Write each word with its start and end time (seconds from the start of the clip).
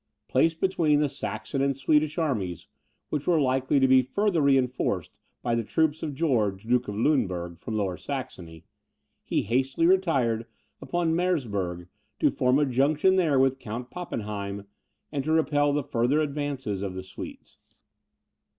Placed 0.27 0.59
between 0.59 0.99
the 0.99 1.07
Saxon 1.07 1.61
and 1.61 1.77
Swedish 1.77 2.17
armies, 2.17 2.65
which 3.09 3.27
were 3.27 3.39
likely 3.39 3.79
to 3.79 3.87
be 3.87 4.01
farther 4.01 4.41
reinforced 4.41 5.11
by 5.43 5.53
the 5.53 5.63
troops 5.63 6.01
of 6.01 6.15
George, 6.15 6.63
Duke 6.63 6.87
of 6.87 6.95
Luneburg, 6.95 7.59
from 7.59 7.75
Lower 7.77 7.97
Saxony, 7.97 8.65
he 9.23 9.43
hastily 9.43 9.85
retired 9.85 10.47
upon 10.81 11.13
Meresberg, 11.15 11.87
to 12.19 12.31
form 12.31 12.57
a 12.57 12.65
junction 12.65 13.15
there 13.15 13.37
with 13.37 13.59
Count 13.59 13.91
Pappenheim, 13.91 14.65
and 15.11 15.23
to 15.23 15.31
repel 15.33 15.71
the 15.71 15.83
further 15.83 16.19
advance 16.19 16.65
of 16.65 16.95
the 16.95 17.03
Swedes. 17.03 17.59